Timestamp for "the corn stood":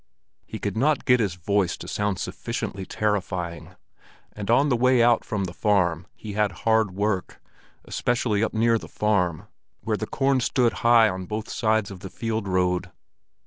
9.97-10.73